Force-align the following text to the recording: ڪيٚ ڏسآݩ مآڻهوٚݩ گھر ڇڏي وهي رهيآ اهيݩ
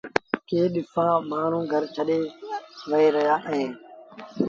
ڪيٚ 0.47 0.71
ڏسآݩ 0.73 1.25
مآڻهوٚݩ 1.29 1.69
گھر 1.71 1.83
ڇڏي 1.95 2.19
وهي 2.89 3.07
رهيآ 3.15 3.35
اهيݩ 3.49 3.71